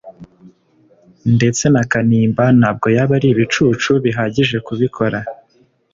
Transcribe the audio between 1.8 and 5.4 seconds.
Kanimba ntabwo yaba ari ibicucu bihagije kubikora